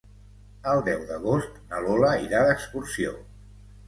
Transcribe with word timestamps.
El 0.69 0.79
deu 0.85 1.03
d'agost 1.11 1.59
na 1.73 1.81
Lola 1.83 2.09
irà 2.29 2.39
d'excursió. 2.47 3.13